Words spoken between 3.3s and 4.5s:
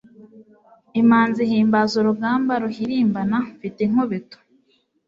mfite inkubito